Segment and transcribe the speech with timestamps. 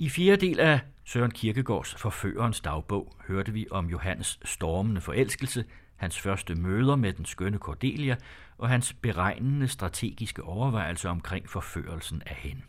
[0.00, 5.64] I fjerde del af Søren Kierkegaards Forførerens dagbog hørte vi om Johannes stormende forelskelse,
[5.96, 8.16] hans første møder med den skønne Cordelia
[8.58, 12.62] og hans beregnende strategiske overvejelser omkring forførelsen af hende.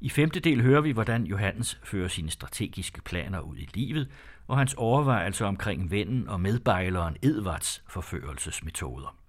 [0.00, 4.08] I femte del hører vi, hvordan Johannes fører sine strategiske planer ud i livet,
[4.48, 9.21] og hans overvejelser omkring vennen og medbejleren Edvards forførelsesmetoder.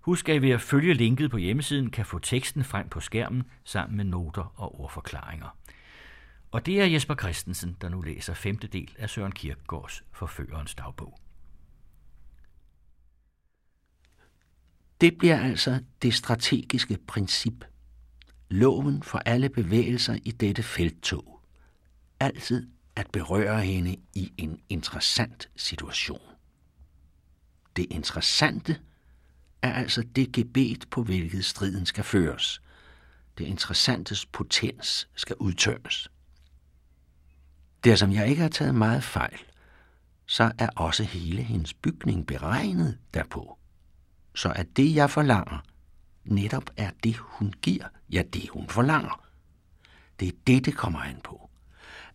[0.00, 3.42] Husk, at I ved at følge linket på hjemmesiden kan få teksten frem på skærmen
[3.64, 5.56] sammen med noter og ordforklaringer.
[6.50, 11.18] Og det er Jesper Christensen, der nu læser femte del af Søren Kierkegaards Forførerens dagbog.
[15.00, 17.64] Det bliver altså det strategiske princip.
[18.48, 21.40] Loven for alle bevægelser i dette felttog.
[22.20, 26.20] Altid at berøre hende i en interessant situation.
[27.76, 28.80] Det interessante
[29.62, 32.62] er altså det gebet, på hvilket striden skal føres.
[33.38, 36.10] Det interessantes potens skal udtømmes.
[37.84, 39.38] Der som jeg ikke har taget meget fejl,
[40.26, 43.58] så er også hele hendes bygning beregnet derpå.
[44.34, 45.58] Så at det, jeg forlanger,
[46.24, 49.24] netop er det, hun giver, ja, det hun forlanger.
[50.20, 51.50] Det er det, det kommer an på.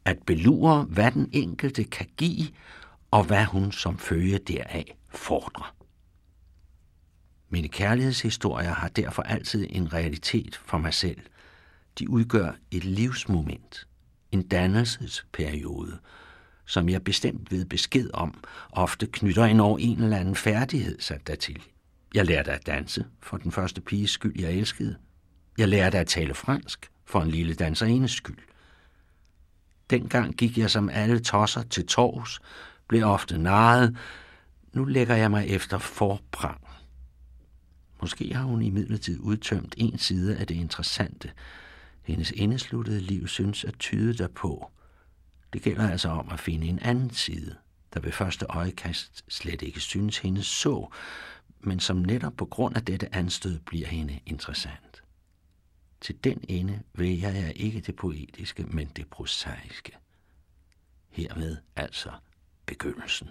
[0.05, 2.47] At belure, hvad den enkelte kan give,
[3.11, 5.74] og hvad hun som følge deraf fordrer.
[7.49, 11.21] Mine kærlighedshistorier har derfor altid en realitet for mig selv.
[11.99, 13.87] De udgør et livsmoment,
[14.31, 15.97] en dannelsesperiode,
[16.65, 21.27] som jeg bestemt ved besked om, ofte knytter en over en eller anden færdighed sat
[21.27, 21.63] dertil.
[22.13, 24.95] Jeg lærte at danse for den første piges skyld, jeg elskede.
[25.57, 28.37] Jeg lærte at tale fransk for en lille danserindes skyld.
[29.89, 32.39] Dengang gik jeg som alle tosser til tors,
[32.87, 33.97] blev ofte narret.
[34.73, 36.64] Nu lægger jeg mig efter forprang.
[38.01, 38.71] Måske har hun i
[39.19, 41.31] udtømt en side af det interessante.
[42.03, 44.71] Hendes indesluttede liv synes at tyde derpå.
[45.53, 47.55] Det gælder altså om at finde en anden side,
[47.93, 50.87] der ved første øjekast slet ikke synes hende så,
[51.59, 55.03] men som netop på grund af dette anstød bliver hende interessant.
[56.01, 59.91] Til den ende vælger jeg ikke det poetiske, men det prosaiske.
[61.09, 62.11] Hermed altså
[62.65, 63.29] begyndelsen.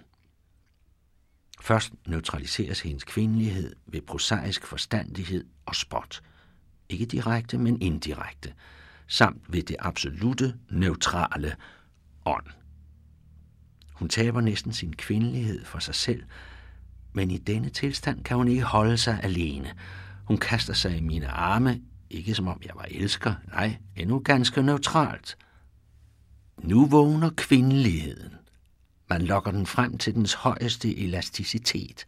[1.61, 6.21] Først neutraliseres hendes kvindelighed ved prosaisk forstandighed og spot.
[6.89, 8.53] Ikke direkte, men indirekte.
[9.07, 11.55] Samt ved det absolute, neutrale
[12.25, 12.45] ånd.
[13.93, 16.23] Hun taber næsten sin kvindelighed for sig selv,
[17.13, 19.73] men i denne tilstand kan hun ikke holde sig alene.
[20.25, 24.61] Hun kaster sig i mine arme, ikke som om jeg var elsker, nej, endnu ganske
[24.61, 25.37] neutralt.
[26.57, 28.33] Nu vågner kvindeligheden.
[29.09, 32.05] Man lokker den frem til dens højeste elasticitet.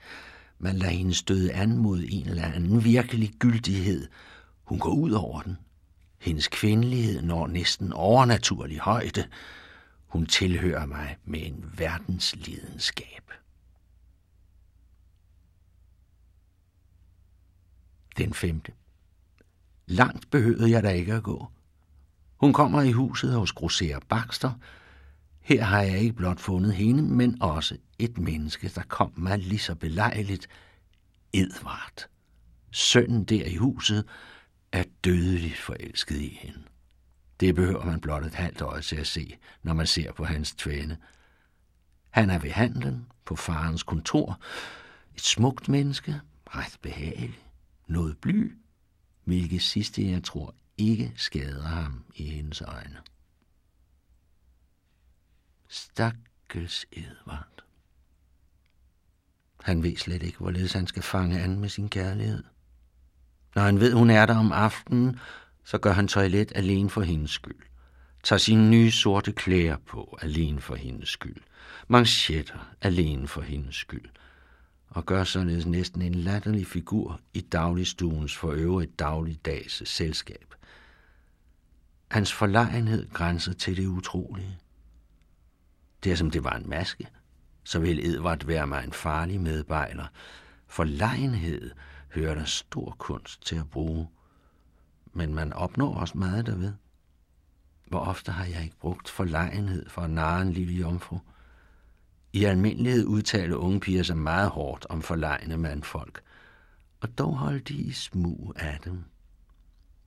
[0.59, 4.07] Man lader hende støde an mod en eller anden virkelig gyldighed.
[4.63, 5.57] Hun går ud over den.
[6.19, 9.27] Hendes kvindelighed når næsten overnaturlig højde.
[10.07, 13.31] Hun tilhører mig med en verdenslidenskab.
[18.17, 18.71] Den femte.
[19.85, 21.47] Langt behøvede jeg da ikke at gå.
[22.37, 24.51] Hun kommer i huset hos grosserer Baxter,
[25.47, 29.59] her har jeg ikke blot fundet hende, men også et menneske, der kom mig lige
[29.59, 30.47] så belejligt.
[31.33, 32.07] Edvard.
[32.71, 34.05] Sønnen der i huset
[34.71, 36.59] er dødeligt forelsket i hende.
[37.39, 40.51] Det behøver man blot et halvt øje til at se, når man ser på hans
[40.51, 40.97] tvæne.
[42.09, 44.39] Han er ved handlen på farens kontor.
[45.15, 47.39] Et smukt menneske, ret behagelig,
[47.87, 48.53] noget bly,
[49.23, 52.97] hvilket sidste jeg tror ikke skader ham i hendes øjne.
[55.69, 57.63] Stakkels Edvard.
[59.63, 62.43] Han ved slet ikke, hvorledes han skal fange an med sin kærlighed.
[63.55, 65.19] Når han ved, hun er der om aftenen,
[65.63, 67.59] så gør han toilet alene for hendes skyld.
[68.23, 71.41] Tager sine nye sorte klæder på alene for hendes skyld.
[71.87, 74.09] Manchetter alene for hendes skyld.
[74.89, 80.53] Og gør således næsten en latterlig figur i dagligstuens for øvrigt dagligdags selskab.
[82.07, 84.57] Hans forlegenhed grænser til det utrolige.
[86.07, 87.07] Det som det var en maske,
[87.63, 90.05] så vil Edvard være mig en farlig medbejler.
[90.67, 91.71] For legenhed
[92.09, 94.07] hører der stor kunst til at bruge.
[95.13, 96.73] Men man opnår også meget derved.
[97.87, 101.17] Hvor ofte har jeg ikke brugt forlegenhed for at narre en lille jomfru?
[102.33, 106.21] I almindelighed udtaler unge piger sig meget hårdt om forlegne mandfolk,
[106.99, 109.03] og dog holdt de i smug af dem.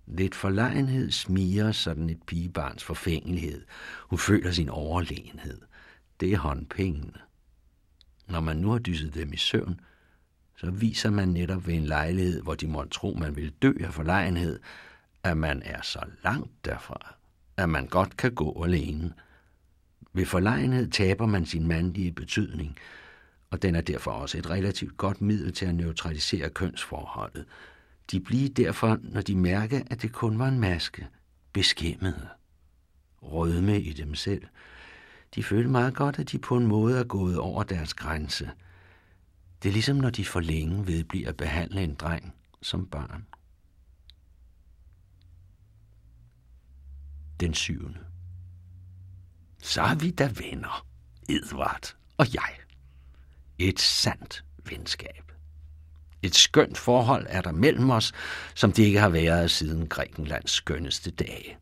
[0.06, 3.64] Lidt forlegenhed smiger sådan et pigebarns forfængelighed.
[4.10, 5.60] Hun føler sin overlegenhed
[6.20, 7.12] det er håndpengene.
[8.28, 9.80] Når man nu har dysset dem i søvn,
[10.56, 13.94] så viser man netop ved en lejlighed, hvor de må tro, man vil dø af
[13.94, 14.58] forlegenhed,
[15.22, 17.14] at man er så langt derfra,
[17.56, 19.12] at man godt kan gå alene.
[20.12, 22.76] Ved forlegenhed taber man sin mandlige betydning,
[23.50, 27.44] og den er derfor også et relativt godt middel til at neutralisere kønsforholdet.
[28.10, 31.08] De bliver derfor, når de mærker, at det kun var en maske,
[31.52, 32.28] beskæmmede.
[33.22, 34.46] Rødme i dem selv.
[35.34, 38.50] De føler meget godt, at de på en måde er gået over deres grænse.
[39.62, 43.26] Det er ligesom, når de for længe vedbliver at behandle en dreng som barn.
[47.40, 47.98] Den syvende.
[49.62, 50.86] Så er vi da venner,
[51.28, 52.56] Edvard og jeg.
[53.58, 55.32] Et sandt venskab.
[56.22, 58.12] Et skønt forhold er der mellem os,
[58.54, 61.56] som det ikke har været siden Grækenlands skønneste dage.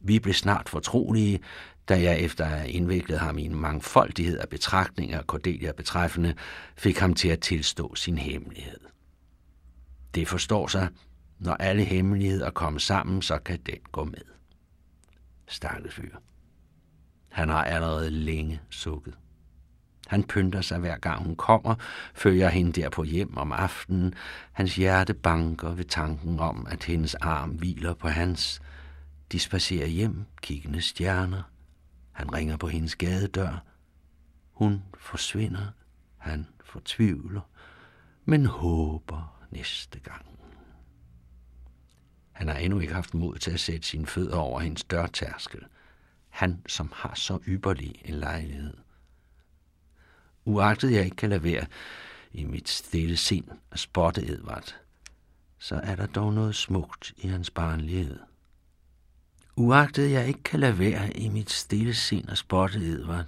[0.00, 1.40] Vi blev snart fortrolige,
[1.88, 6.34] da jeg efter at have indviklet ham i en mangfoldighed af betragtninger Cordelia betræffende,
[6.76, 8.80] fik ham til at tilstå sin hemmelighed.
[10.14, 10.88] Det forstår sig,
[11.38, 14.22] når alle hemmeligheder kommer sammen, så kan den gå med.
[15.48, 16.16] Stakkels fyr.
[17.28, 19.14] Han har allerede længe sukket.
[20.06, 21.74] Han pynter sig hver gang hun kommer,
[22.14, 24.14] følger hende der på hjem om aftenen.
[24.52, 28.60] Hans hjerte banker ved tanken om, at hendes arm hviler på hans.
[29.32, 31.42] De spacerer hjem, kiggende stjerner.
[32.16, 33.64] Han ringer på hendes gadedør.
[34.52, 35.66] Hun forsvinder.
[36.16, 37.40] Han fortvivler,
[38.24, 40.26] men håber næste gang.
[42.32, 45.60] Han har endnu ikke haft mod til at sætte sine fødder over hendes dørtærskel.
[46.28, 48.76] Han, som har så ypperlig en lejlighed.
[50.44, 51.66] Uagtet jeg ikke kan lade være
[52.32, 54.76] i mit stille sind at spotte Edvard,
[55.58, 58.18] så er der dog noget smukt i hans barnlighed.
[59.58, 63.26] Uagtet jeg ikke kan lade være i mit stille sind at spotte Edvard,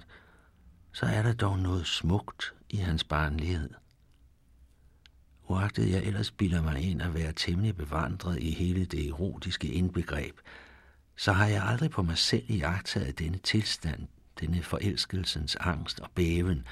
[0.91, 3.69] så er der dog noget smukt i hans barnlighed.
[5.47, 10.35] Uagtet jeg ellers bilder mig ind at være temmelig bevandret i hele det erotiske indbegreb,
[11.17, 14.07] så har jeg aldrig på mig selv iagtaget denne tilstand,
[14.39, 16.67] denne forelskelsens angst og bæven,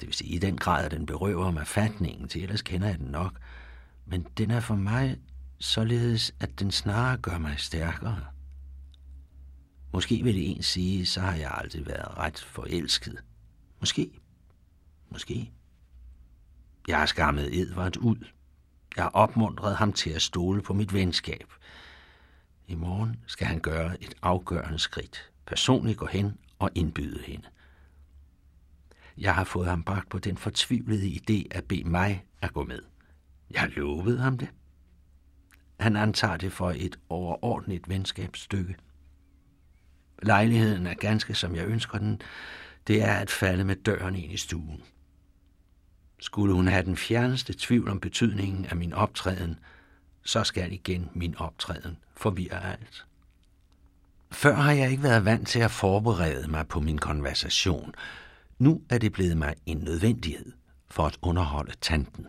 [0.00, 2.98] det vil sige i den grad, at den berøver mig fatningen, til ellers kender jeg
[2.98, 3.32] den nok,
[4.06, 5.18] men den er for mig
[5.58, 8.24] således, at den snarere gør mig stærkere.
[9.92, 13.22] Måske vil det en sige, så har jeg aldrig været ret forelsket.
[13.80, 14.10] Måske.
[15.10, 15.52] Måske.
[16.88, 18.16] Jeg har skammet Edvard ud.
[18.96, 21.52] Jeg har opmuntret ham til at stole på mit venskab.
[22.66, 25.30] I morgen skal han gøre et afgørende skridt.
[25.46, 27.46] Personligt gå hen og indbyde hende.
[29.18, 32.82] Jeg har fået ham bragt på den fortvivlede idé at bede mig at gå med.
[33.50, 34.48] Jeg har lovet ham det.
[35.80, 38.76] Han antager det for et overordentligt venskabsstykke.
[40.22, 42.20] Lejligheden er ganske som jeg ønsker den.
[42.86, 44.82] Det er at falde med døren ind i stuen.
[46.20, 49.58] Skulle hun have den fjerneste tvivl om betydningen af min optræden,
[50.22, 53.06] så skal igen min optræden forvirre alt.
[54.30, 57.94] Før har jeg ikke været vant til at forberede mig på min konversation.
[58.58, 60.52] Nu er det blevet mig en nødvendighed
[60.90, 62.26] for at underholde tanten.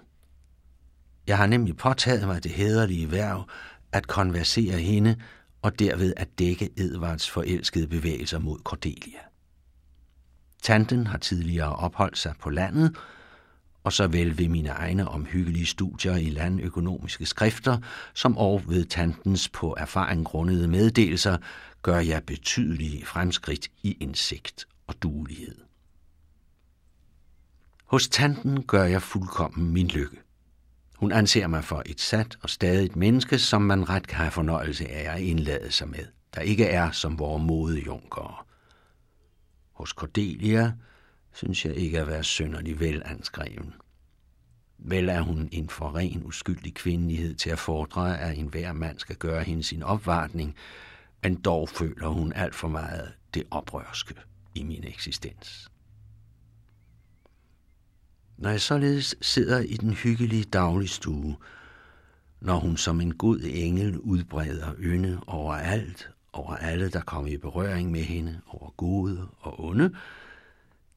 [1.28, 3.50] Jeg har nemlig påtaget mig det hederlige værv
[3.92, 5.16] at konversere hende
[5.62, 9.20] og derved at dække Edvards forelskede bevægelser mod Cordelia.
[10.62, 12.96] Tanten har tidligere opholdt sig på landet,
[13.84, 17.78] og såvel ved mine egne omhyggelige studier i landøkonomiske skrifter,
[18.14, 21.38] som og ved tantens på erfaring grundede meddelelser,
[21.82, 25.56] gør jeg betydelige fremskridt i indsigt og duelighed.
[27.86, 30.18] Hos tanten gør jeg fuldkommen min lykke.
[31.00, 34.88] Hun anser mig for et sat og stadigt menneske, som man ret kan have fornøjelse
[34.90, 38.36] af at indlade sig med, der ikke er som vores modejunkere.
[39.72, 40.74] Hos Cordelia
[41.34, 43.74] synes jeg ikke at være sønderlig velanskreven.
[44.78, 49.16] Vel er hun en for ren uskyldig kvindelighed til at fordre, at enhver mand skal
[49.16, 50.56] gøre hende sin opvartning,
[51.24, 54.16] men dog føler hun alt for meget det oprørske
[54.56, 55.69] i min eksistens.
[58.40, 61.38] Når jeg således sidder i den hyggelige dagligstue,
[62.42, 67.38] når hun som en god engel udbreder ynde over alt, over alle, der kommer i
[67.38, 69.96] berøring med hende, over gode og onde,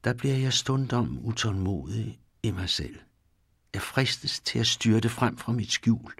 [0.03, 2.95] der bliver jeg stundom utålmodig i mig selv.
[3.73, 6.13] Jeg fristes til at styrte frem fra mit skjul.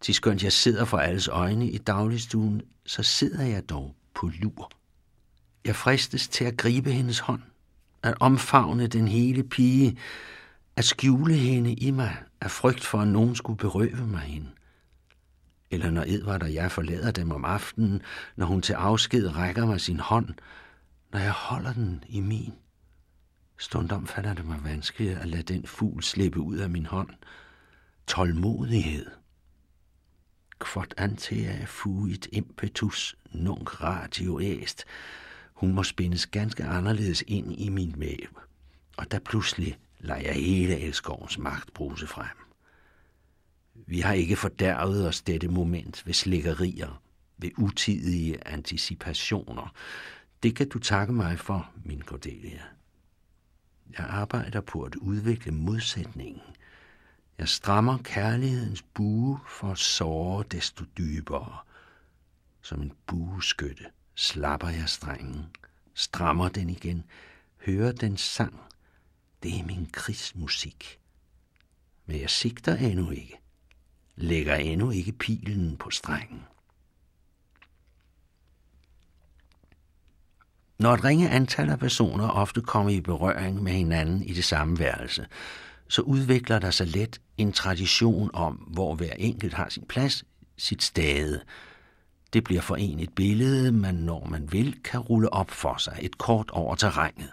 [0.00, 4.70] Til skønt jeg sidder for alles øjne i dagligstuen, så sidder jeg dog på lur.
[5.64, 7.42] Jeg fristes til at gribe hendes hånd,
[8.06, 9.98] at omfavne den hele pige,
[10.76, 14.48] at skjule hende i mig af frygt for, at nogen skulle berøve mig hende.
[15.70, 18.02] Eller når Edvard og jeg forlader dem om aftenen,
[18.36, 20.28] når hun til afsked rækker mig sin hånd,
[21.12, 22.52] når jeg holder den i min.
[23.58, 27.10] Stundom falder det mig vanskeligt at lade den fugl slippe ud af min hånd.
[28.06, 29.06] Tålmodighed.
[30.60, 34.84] quod antea fuit impetus nunc ratio est.
[35.56, 38.40] Hun må spændes ganske anderledes ind i min væv.
[38.96, 42.36] Og der pludselig lader jeg hele elskovens magt bruse frem.
[43.74, 47.02] Vi har ikke fordærvet os dette moment ved slikkerier,
[47.38, 49.74] ved utidige anticipationer.
[50.42, 52.62] Det kan du takke mig for, min Cordelia.
[53.98, 56.42] Jeg arbejder på at udvikle modsætningen.
[57.38, 61.58] Jeg strammer kærlighedens bue for at såre desto dybere.
[62.62, 63.84] Som en bueskytte
[64.16, 65.46] slapper jeg strengen,
[65.94, 67.04] strammer den igen,
[67.66, 68.60] hører den sang.
[69.42, 70.98] Det er min krigsmusik.
[72.06, 73.38] Men jeg sigter endnu ikke,
[74.16, 76.42] lægger endnu ikke pilen på strengen.
[80.78, 84.78] Når et ringe antal af personer ofte kommer i berøring med hinanden i det samme
[84.78, 85.26] værelse,
[85.88, 90.24] så udvikler der sig let en tradition om, hvor hver enkelt har sin plads,
[90.56, 91.42] sit stade.
[92.36, 95.98] Det bliver for en et billede, man når man vil, kan rulle op for sig
[96.02, 97.30] et kort over terrænet.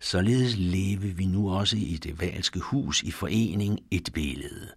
[0.00, 4.70] Således lever vi nu også i det valske hus i forening et billede.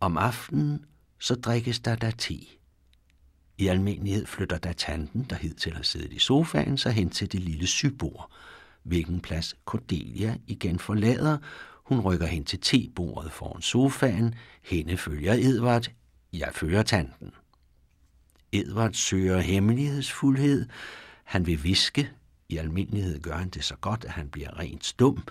[0.00, 0.84] Om aftenen
[1.18, 2.38] så drikkes der da te.
[3.58, 7.40] I almindelighed flytter da tanten, der hidtil har siddet i sofaen, sig hen til det
[7.40, 8.32] lille sybord,
[8.82, 11.38] hvilken plads Cordelia igen forlader.
[11.84, 14.34] Hun rykker hen til tebordet foran sofaen.
[14.62, 15.86] Hende følger Edvard.
[16.32, 17.32] Jeg fører tanten.
[18.54, 20.66] Edvard søger hemmelighedsfuldhed.
[21.24, 22.10] Han vil viske.
[22.48, 25.22] I almindelighed gør han det så godt, at han bliver rent stum.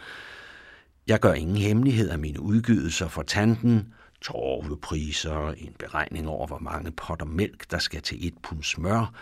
[1.08, 6.92] Jeg gør ingen hemmelighed af mine udgydelser for tanten torvepriser, en beregning over, hvor mange
[6.92, 9.14] potter mælk, der skal til et pund smør,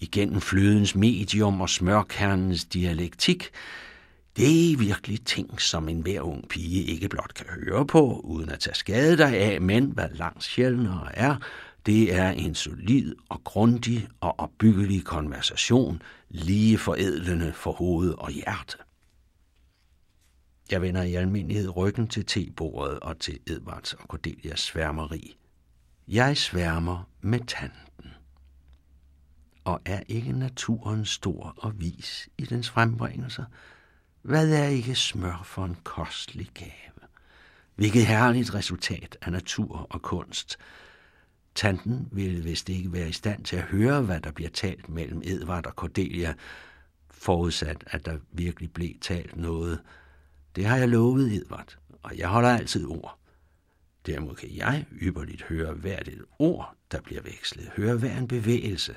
[0.00, 3.50] igennem flødens medium og smørkernens dialektik,
[4.36, 8.50] det er virkelig ting, som en hver ung pige ikke blot kan høre på, uden
[8.50, 11.36] at tage skade deraf, men hvad langt sjældnere er,
[11.86, 18.76] det er en solid og grundig og opbyggelig konversation, lige forædlende for hoved og hjerte.
[20.70, 25.36] Jeg vender i almindelighed ryggen til tebordet og til Edvards og Cordelias sværmeri.
[26.08, 28.10] Jeg sværmer med tanten.
[29.64, 33.44] Og er ikke naturen stor og vis i dens frembringelser?
[34.22, 36.70] Hvad er ikke smør for en kostelig gave?
[37.74, 40.58] Hvilket herligt resultat af natur og kunst.
[41.54, 45.22] Tanten ville vist ikke være i stand til at høre, hvad der bliver talt mellem
[45.24, 46.34] Edvard og Cordelia,
[47.10, 49.80] forudsat at der virkelig blev talt noget,
[50.56, 53.18] det har jeg lovet, Edvard, og jeg holder altid ord.
[54.06, 58.96] Derimod kan jeg ypperligt høre hvert et ord, der bliver vekslet, høre hver en bevægelse.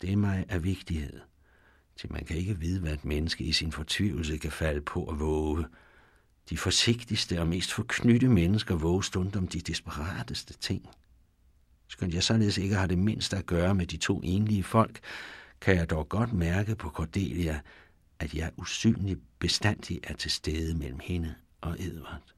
[0.00, 1.20] Det er mig af vigtighed,
[1.96, 5.20] til man kan ikke vide, hvad et menneske i sin fortvivlelse kan falde på at
[5.20, 5.66] våge.
[6.50, 10.88] De forsigtigste og mest forknytte mennesker våge stund om de desperateste ting.
[11.88, 15.00] Skønt jeg således ikke har det mindste at gøre med de to enlige folk,
[15.60, 17.60] kan jeg dog godt mærke på Cordelia,
[18.18, 22.34] at jeg usynligt bestandig er til stede mellem hende og Edvard.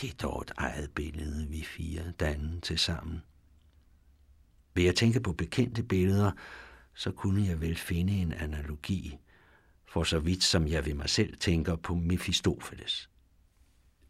[0.00, 3.22] Det er dog et eget billede, vi fire danne til sammen.
[4.74, 6.32] Ved at tænke på bekendte billeder,
[6.94, 9.18] så kunne jeg vel finde en analogi,
[9.86, 13.10] for så vidt som jeg ved mig selv tænker på Mephistopheles.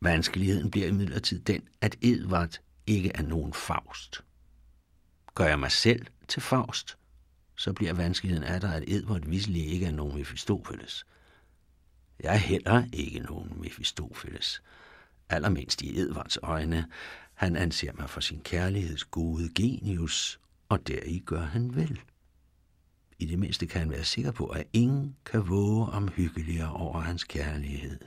[0.00, 4.25] Vanskeligheden bliver imidlertid den, at Edvard ikke er nogen Faust.
[5.35, 6.99] Gør jeg mig selv til Faust,
[7.57, 11.07] så bliver vanskeligheden af der, at Edvard viselig ikke er nogen Mephistopheles.
[12.21, 14.62] Jeg er heller ikke nogen Mephistopheles.
[15.28, 16.87] Allermindst i Edvards øjne.
[17.35, 22.00] Han anser mig for sin kærligheds gode genius, og deri gør han vel.
[23.18, 27.00] I det mindste kan han være sikker på, at ingen kan våge om hyggeligere over
[27.00, 27.99] hans kærlighed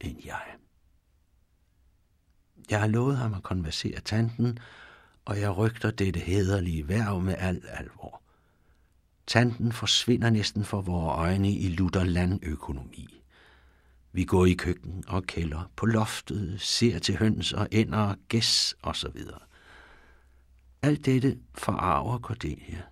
[0.00, 0.42] end jeg.
[2.70, 4.58] Jeg har lovet ham at konversere tanten,
[5.24, 8.22] og jeg rygter dette hederlige værv med al alvor.
[9.26, 13.22] Tanten forsvinder næsten for vores øjne i lutter landøkonomi.
[14.12, 18.74] Vi går i køkken og kælder, på loftet, ser til høns og ender og gæs
[18.82, 19.20] osv.
[20.82, 22.82] Alt dette forarver Cordelia.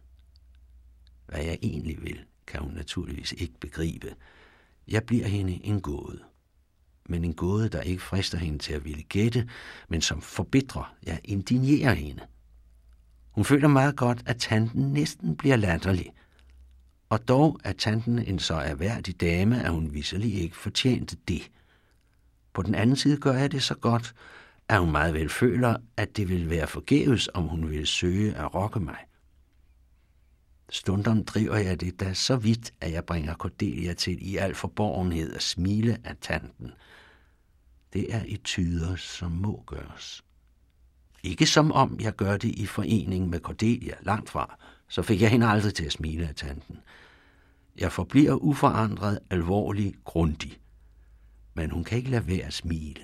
[1.26, 4.14] Hvad jeg egentlig vil, kan hun naturligvis ikke begribe.
[4.88, 6.22] Jeg bliver hende en gåde.
[7.08, 9.48] Men en gåde, der ikke frister hende til at ville gætte,
[9.88, 12.22] men som forbitrer, ja, indignerer hende.
[13.30, 16.12] Hun føler meget godt, at tanten næsten bliver latterlig–
[17.08, 21.50] og dog er tanten en så erhverdig dame, at hun visselig ikke fortjente det.
[22.52, 24.14] På den anden side gør jeg det så godt,
[24.68, 28.54] at hun meget vel føler, at det vil være forgæves, om hun vil søge at
[28.54, 28.98] rokke mig.
[30.70, 35.34] Stundom driver jeg det da så vidt, at jeg bringer Cordelia til i al forborgenhed
[35.34, 36.70] at smile af tanten.
[37.92, 40.24] Det er i tyder, som må gøres.
[41.22, 44.58] Ikke som om jeg gør det i forening med Cordelia, langt fra.
[44.88, 46.78] Så fik jeg hende aldrig til at smile af tanten.
[47.78, 50.60] Jeg forbliver uforandret, alvorlig, grundig.
[51.54, 53.00] Men hun kan ikke lade være at smile.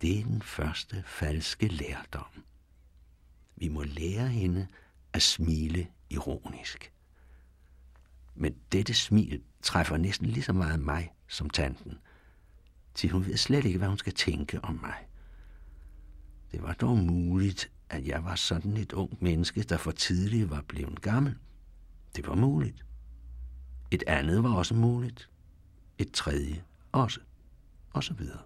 [0.00, 2.44] Det er den første falske lærdom.
[3.56, 4.66] Vi må lære hende
[5.12, 6.92] at smile ironisk.
[8.34, 11.98] Men dette smil træffer næsten lige så meget mig som tanten.
[12.94, 15.08] Til hun ved slet ikke, hvad hun skal tænke om mig.
[16.52, 20.62] Det var dog muligt, at jeg var sådan et ung menneske, der for tidligt var
[20.68, 21.34] blevet gammel.
[22.16, 22.84] Det var muligt.
[23.90, 25.30] Et andet var også muligt.
[25.98, 27.20] Et tredje også.
[27.90, 28.42] Og så videre.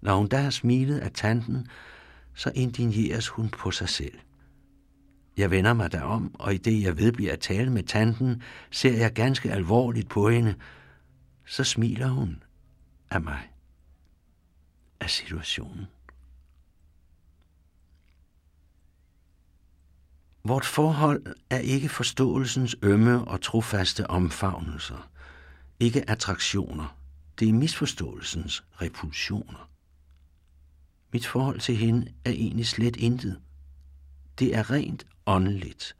[0.00, 1.66] Når hun da har smilet af tanten,
[2.34, 4.18] så indigneres hun på sig selv.
[5.40, 9.12] Jeg vender mig derom, og i det jeg vedbliver at tale med tanten, ser jeg
[9.12, 10.54] ganske alvorligt på hende.
[11.46, 12.42] Så smiler hun
[13.10, 13.50] af mig.
[15.00, 15.86] Af situationen.
[20.44, 25.10] Vort forhold er ikke forståelsens ømme og trofaste omfavnelser,
[25.80, 26.96] ikke attraktioner.
[27.38, 29.70] Det er misforståelsens repulsioner.
[31.12, 33.40] Mit forhold til hende er egentlig slet intet.
[34.40, 35.96] Det er rent åndeligt,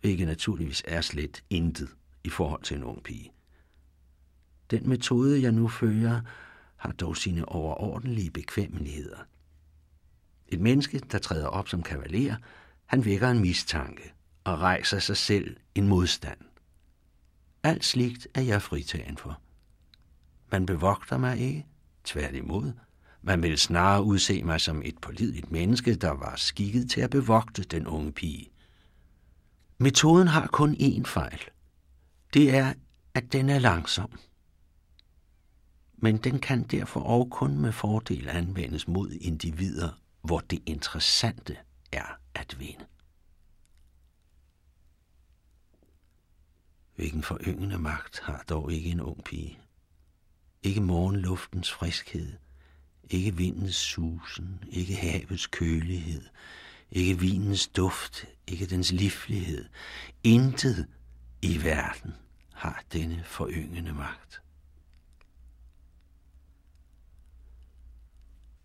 [0.00, 1.88] hvilket naturligvis er slet intet
[2.24, 3.32] i forhold til en ung pige.
[4.70, 6.20] Den metode, jeg nu fører,
[6.76, 9.18] har dog sine overordentlige bekvemmeligheder.
[10.48, 12.36] Et menneske, der træder op som kavaler,
[12.86, 14.12] han vækker en mistanke
[14.44, 16.38] og rejser sig selv en modstand.
[17.62, 19.40] Alt sligt er jeg fritagen for.
[20.52, 21.66] Man bevogter mig ikke,
[22.04, 22.72] tværtimod.
[23.26, 27.62] Man ville snarere udse mig som et pålideligt menneske, der var skikket til at bevogte
[27.62, 28.50] den unge pige.
[29.78, 31.40] Metoden har kun én fejl.
[32.34, 32.74] Det er,
[33.14, 34.18] at den er langsom.
[35.96, 41.56] Men den kan derfor også kun med fordel anvendes mod individer, hvor det interessante
[41.92, 42.84] er at vinde.
[46.96, 49.58] Hvilken foryngende magt har dog ikke en ung pige?
[50.62, 52.32] Ikke morgenluftens friskhed,
[53.10, 56.22] ikke vindens susen, ikke havets kølighed,
[56.90, 59.64] ikke vinens duft, ikke dens livlighed.
[60.24, 60.86] Intet
[61.42, 62.14] i verden
[62.52, 64.40] har denne foryngende magt.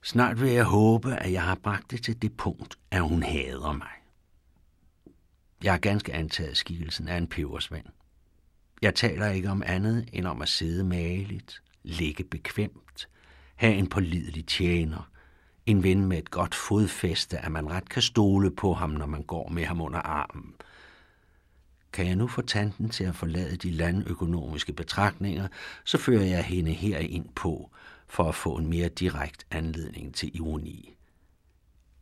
[0.04, 3.73] Snart vil jeg håbe, at jeg har bragt det til det punkt, at hun hader
[3.73, 3.91] mig.
[5.63, 7.86] Jeg har ganske antaget skikkelsen af en pebersvand.
[8.82, 13.08] Jeg taler ikke om andet end om at sidde maligt, ligge bekvemt,
[13.60, 15.10] have en pålidelig tjener,
[15.65, 19.24] en ven med et godt fodfæste, at man ret kan stole på ham, når man
[19.24, 20.54] går med ham under armen.
[21.93, 25.48] Kan jeg nu få tanten til at forlade de landøkonomiske betragtninger,
[25.84, 27.69] så fører jeg hende her ind på,
[28.08, 30.95] for at få en mere direkte anledning til ironi.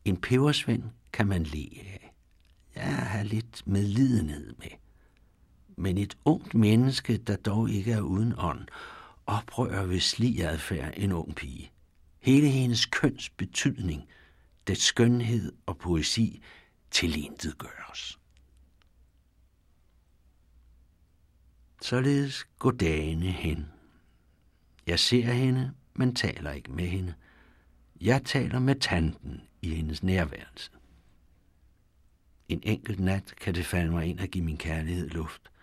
[0.04, 2.12] En pebersvend kan man le af.
[2.74, 4.70] Jeg har lidt medlidenhed med
[5.78, 8.60] men et ungt menneske, der dog ikke er uden ånd,
[9.28, 11.72] oprør ved sliadfærd en ung pige.
[12.20, 14.08] Hele hendes køns betydning,
[14.66, 16.42] dets skønhed og poesi
[16.90, 18.18] tilintet gøres.
[21.82, 23.66] Således går dagene hen.
[24.86, 27.14] Jeg ser hende, men taler ikke med hende.
[28.00, 30.70] Jeg taler med tanten i hendes nærværelse.
[32.48, 35.42] En enkelt nat kan det falde mig ind at give min kærlighed luft–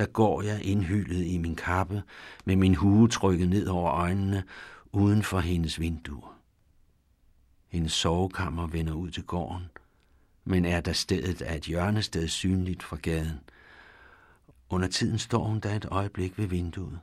[0.00, 2.02] der går jeg indhyllet i min kappe,
[2.44, 4.44] med min hue trykket ned over øjnene,
[4.92, 6.38] uden for hendes vinduer.
[7.68, 9.70] Hendes sovekammer vender ud til gården,
[10.44, 13.40] men er der stedet af et hjørnested synligt fra gaden.
[14.70, 17.00] Under tiden står hun der et øjeblik ved vinduet,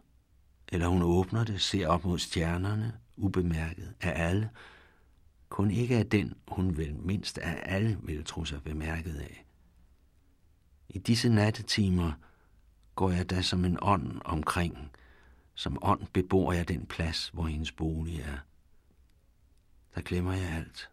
[0.67, 4.49] eller hun åbner det, ser op mod stjernerne, ubemærket af alle,
[5.49, 9.45] kun ikke af den, hun vel mindst af alle vil tro sig bemærket af.
[10.89, 12.11] I disse nattetimer
[12.97, 14.91] går jeg da som en ånd omkring.
[15.55, 18.37] Som ånd bebor jeg den plads, hvor hendes bolig er.
[19.95, 20.89] Der glemmer jeg alt.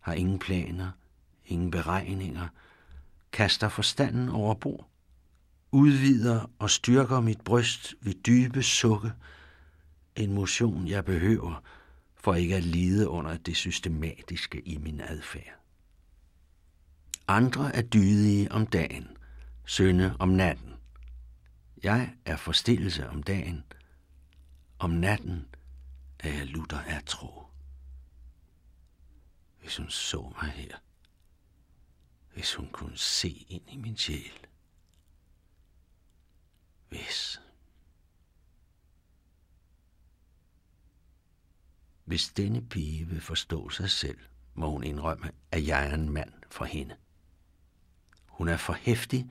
[0.00, 0.90] Har ingen planer,
[1.44, 2.48] ingen beregninger.
[3.32, 4.88] Kaster forstanden over bord.
[5.72, 9.12] Udvider og styrker mit bryst ved dybe sukke.
[10.16, 11.62] En motion, jeg behøver,
[12.14, 15.60] for ikke at lide under det systematiske i min adfærd.
[17.28, 19.08] Andre er dydige om dagen,
[19.64, 20.75] sønde om natten.
[21.82, 23.64] Jeg er forstillelse om dagen.
[24.78, 25.54] Om natten
[26.18, 27.46] er jeg lutter af tro.
[29.60, 30.76] Hvis hun så mig her.
[32.32, 34.46] Hvis hun kunne se ind i min sjæl.
[36.88, 37.40] Hvis.
[42.04, 44.18] Hvis denne pige vil forstå sig selv
[44.54, 46.96] må hun indrømme, at jeg er en mand for hende.
[48.26, 49.30] Hun er for hæftig,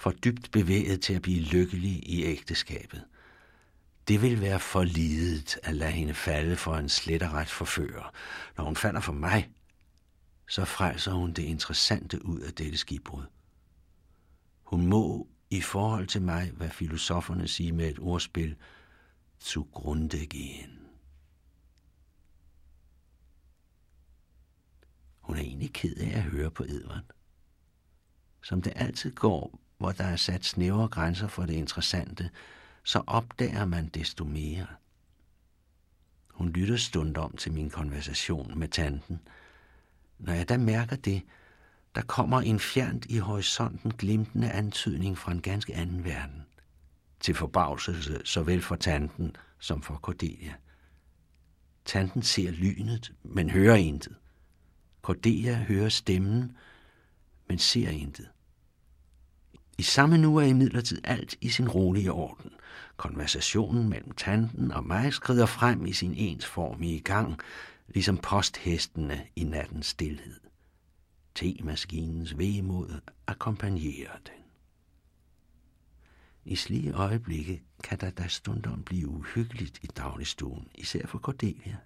[0.00, 3.04] for dybt bevæget til at blive lykkelig i ægteskabet.
[4.08, 8.12] Det vil være for lidet at lade hende falde for en sletterret forfører.
[8.56, 9.50] Når hun falder for mig,
[10.48, 13.22] så frelser hun det interessante ud af dette skibbrud.
[14.62, 18.56] Hun må i forhold til mig, hvad filosoferne siger med et ordspil,
[19.40, 20.78] zugrunde gehen.
[25.20, 27.04] Hun er egentlig ked af at høre på Edvard.
[28.42, 32.30] Som det altid går, hvor der er sat snævre grænser for det interessante,
[32.84, 34.66] så opdager man desto mere.
[36.28, 39.20] Hun lytter stund om til min konversation med tanten.
[40.18, 41.22] Når jeg da mærker det,
[41.94, 46.42] der kommer en fjernt i horisonten glimtende antydning fra en ganske anden verden.
[47.20, 50.54] Til forbavselse såvel for tanten som for Cordelia.
[51.84, 54.16] Tanten ser lynet, men hører intet.
[55.02, 56.56] Cordelia hører stemmen,
[57.48, 58.30] men ser intet.
[59.80, 62.50] I samme nu er imidlertid alt i sin rolige orden.
[62.96, 67.38] Konversationen mellem tanten og mig skrider frem i sin ensformige gang,
[67.88, 70.40] ligesom posthestene i nattens stillhed.
[71.34, 74.44] Temaskinens vemod akkompagnerer den.
[76.44, 81.76] I slige øjeblikke kan der da stundom blive uhyggeligt i dagligstuen, især for Cordelia.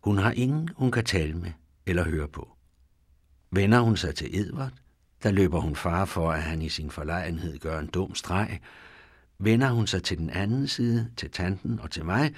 [0.00, 1.52] Hun har ingen, hun kan tale med
[1.86, 2.56] eller høre på.
[3.50, 4.81] Vender hun sig til Edvard,
[5.22, 8.60] der løber hun far for, at han i sin forlegenhed gør en dum streg.
[9.38, 12.34] Vender hun sig til den anden side, til tanten og til mig,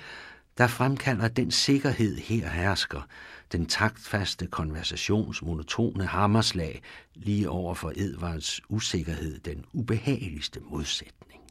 [0.58, 3.08] der fremkalder den sikkerhed her hersker,
[3.52, 6.82] den taktfaste konversations monotone hammerslag
[7.14, 11.42] lige over for Edvards usikkerhed, den ubehageligste modsætning.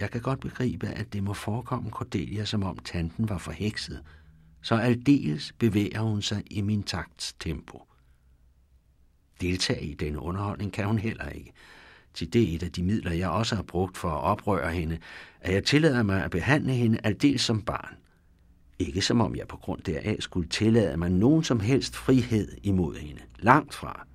[0.00, 4.02] Jeg kan godt begribe, at det må forekomme Cordelia, som om tanten var forhekset,
[4.62, 7.87] så aldeles bevæger hun sig i min takts tempo.
[9.40, 11.52] Deltage i denne underholdning kan hun heller ikke.
[12.14, 14.98] Til det er et af de midler, jeg også har brugt for at oprøre hende,
[15.40, 17.94] at jeg tillader mig at behandle hende aldeles som barn.
[18.78, 22.96] Ikke som om jeg på grund deraf skulle tillade mig nogen som helst frihed imod
[22.96, 23.20] hende.
[23.38, 24.06] Langt fra.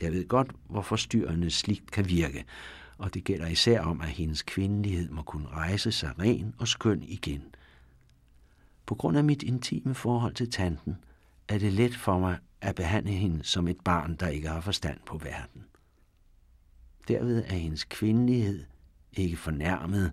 [0.00, 2.44] Jeg ved godt, hvor forstyrrende slikt kan virke,
[2.98, 7.02] og det gælder især om, at hendes kvindelighed må kunne rejse sig ren og skøn
[7.02, 7.42] igen.
[8.86, 10.96] På grund af mit intime forhold til tanten,
[11.50, 15.00] er det let for mig at behandle hende som et barn, der ikke har forstand
[15.06, 15.64] på verden.
[17.08, 18.64] Derved er hendes kvindelighed
[19.12, 20.12] ikke fornærmet,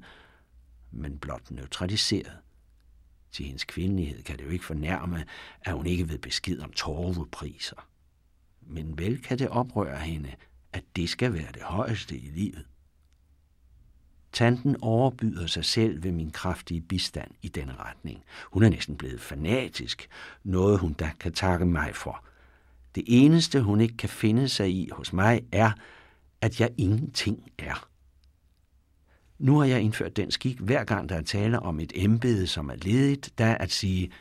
[0.92, 2.38] men blot neutraliseret.
[3.32, 5.26] Til hendes kvindelighed kan det jo ikke fornærme,
[5.62, 7.88] at hun ikke ved besked om torvepriser.
[8.62, 10.36] Men vel kan det oprøre hende,
[10.74, 12.66] at det skal være det højeste i livet.
[14.32, 18.24] Tanten overbyder sig selv ved min kraftige bistand i denne retning.
[18.52, 20.08] Hun er næsten blevet fanatisk,
[20.44, 22.24] noget hun da kan takke mig for.
[22.96, 25.72] Det eneste, hun ikke kan finde sig i hos mig, er,
[26.42, 27.90] at jeg ingenting er.
[29.40, 32.70] Nu har jeg indført den skik, hver gang der er tale om et embede, som
[32.70, 34.12] er ledigt, der at sige,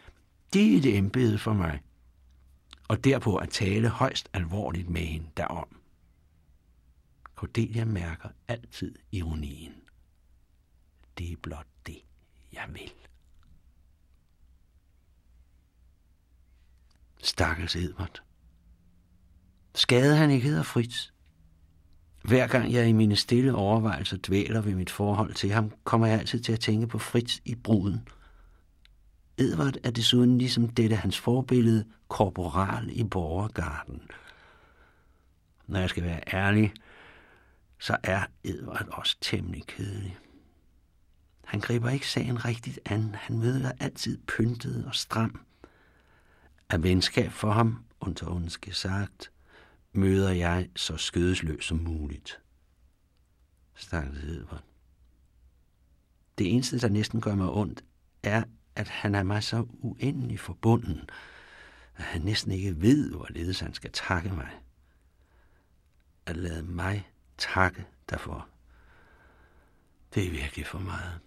[0.52, 1.80] det er et embede for mig,
[2.88, 5.68] og derpå at tale højst alvorligt med hende derom.
[7.34, 9.85] Cordelia mærker altid ironien.
[11.18, 11.98] Det er blot det,
[12.52, 12.92] jeg vil.
[17.22, 18.22] Stakkels Edvard.
[19.74, 21.10] Skade han ikke hedder Fritz.
[22.22, 26.18] Hver gang jeg i mine stille overvejelser dvæler ved mit forhold til ham, kommer jeg
[26.18, 28.08] altid til at tænke på Fritz i bruden.
[29.38, 34.02] Edvard er desuden ligesom dette hans forbillede, korporal i borgergarden.
[35.66, 36.72] Når jeg skal være ærlig,
[37.78, 40.18] så er Edvard også temmelig kedelig.
[41.46, 43.14] Han griber ikke sagen rigtigt an.
[43.14, 45.40] Han møder altid pyntet og stram.
[46.70, 49.32] Af venskab for ham, under sagt,
[49.92, 52.40] møder jeg så skødesløs som muligt.
[53.74, 54.64] Stakkels Edvard.
[56.38, 57.84] Det eneste, der næsten gør mig ondt,
[58.22, 58.44] er,
[58.76, 61.10] at han er mig så uendelig forbunden,
[61.96, 64.50] at han næsten ikke ved, hvorledes han skal takke mig.
[66.26, 68.48] At lade mig takke derfor,
[70.14, 71.20] det er virkelig for meget.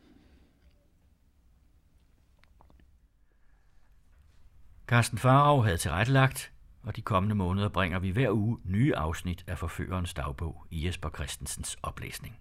[4.89, 6.52] Carsten Farag havde tilrettelagt,
[6.84, 11.10] og de kommende måneder bringer vi hver uge nye afsnit af Forførerens dagbog i Jesper
[11.10, 12.38] Christensens oplæsning.